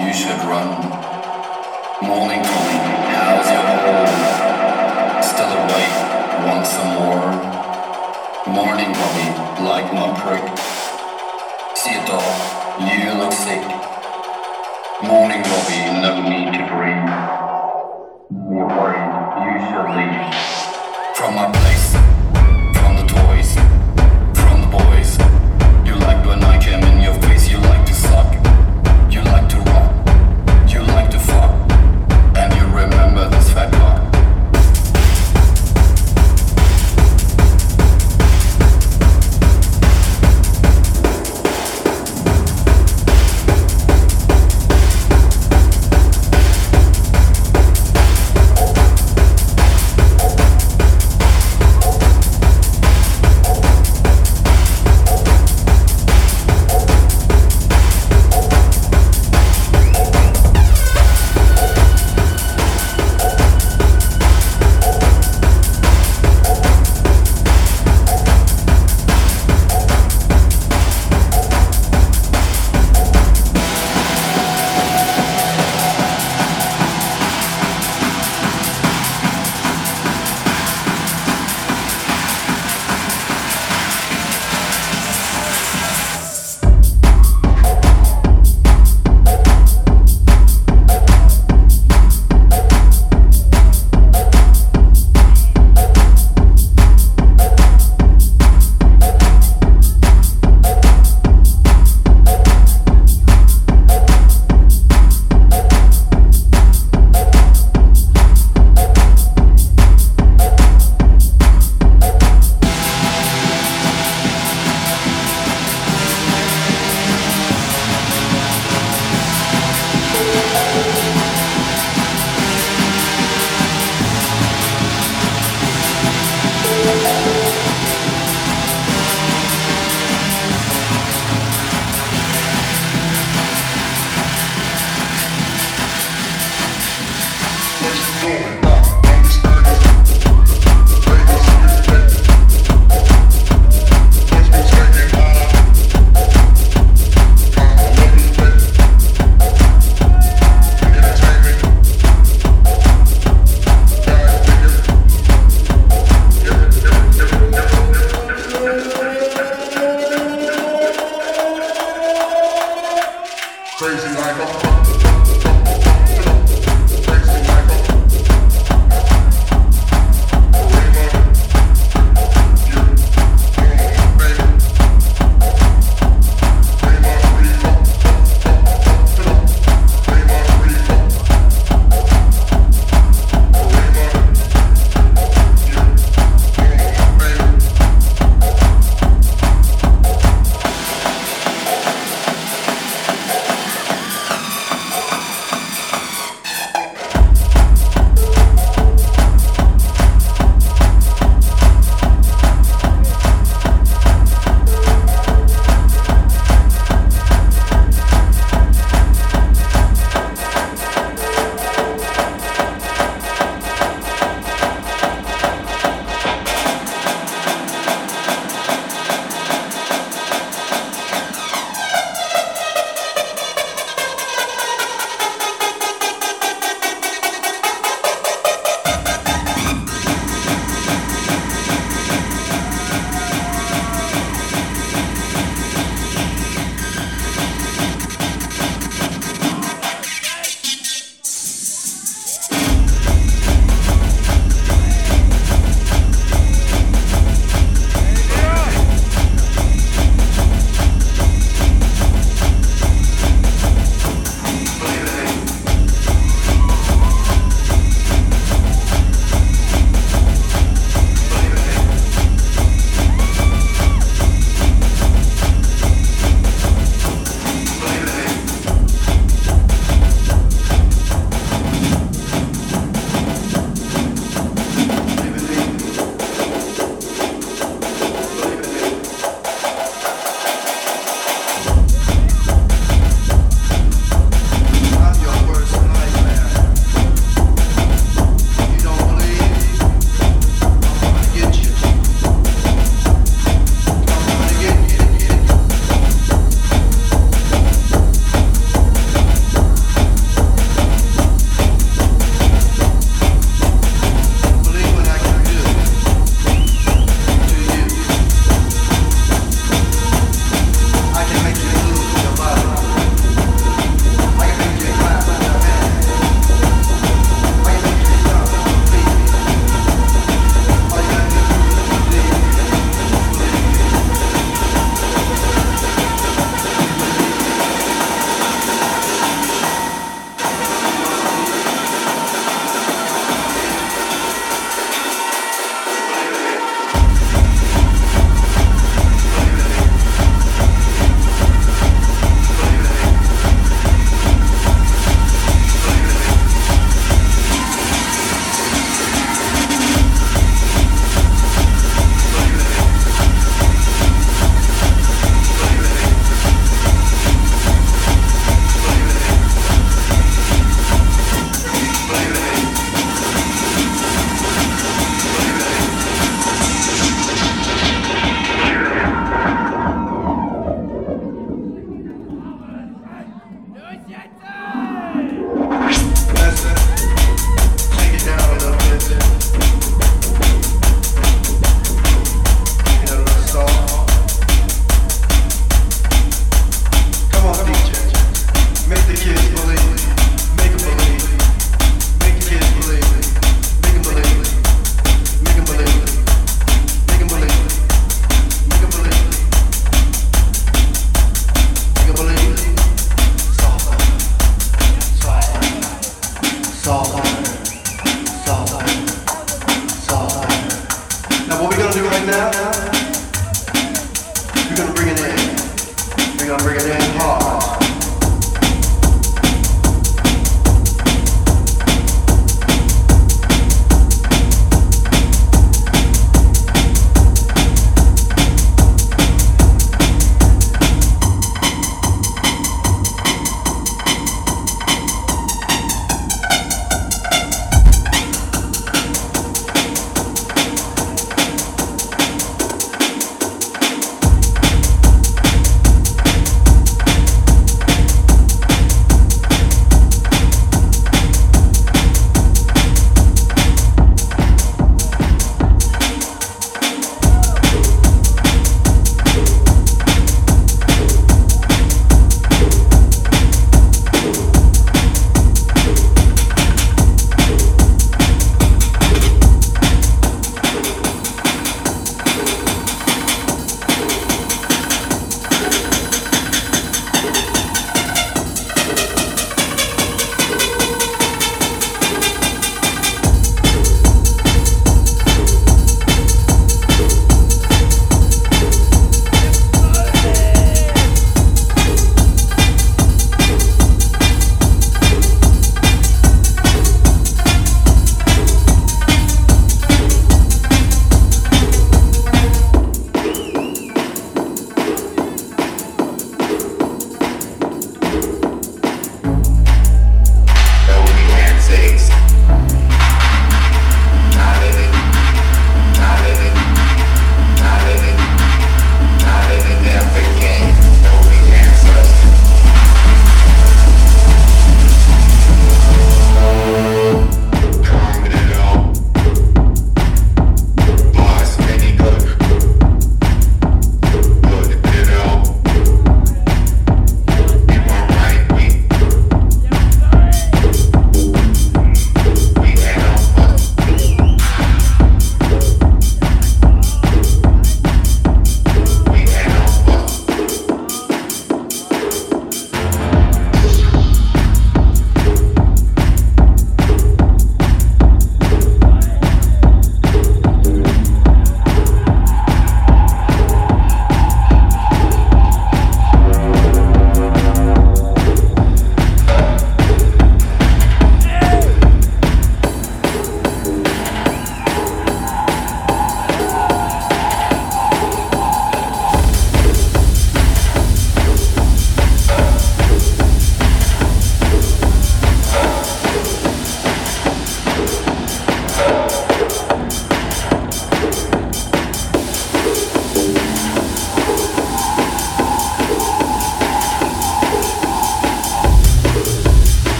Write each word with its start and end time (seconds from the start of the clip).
you 0.00 0.12
should 0.12 0.40
run. 0.44 0.68
Morning 2.02 2.42
calling, 2.42 2.84
how's 3.12 3.48
your 3.50 3.68
home? 3.84 5.22
Still 5.22 5.52
awake, 5.62 5.96
want 6.46 6.66
some 6.66 6.90
more? 7.00 7.28
Morning 8.52 8.92
body, 8.92 9.28
like 9.64 9.88
my 9.92 10.08
prick. 10.20 10.46
See 11.76 11.94
a 11.94 12.04
dog, 12.06 12.24
you 12.80 13.12
look 13.20 13.32
sick. 13.32 13.64
Morning 15.02 15.42
Robbie, 15.42 15.84
no 16.00 16.12
need 16.28 16.52
to 16.56 16.62
breathe. 16.72 17.10
You're 18.50 18.66
worried. 18.66 19.05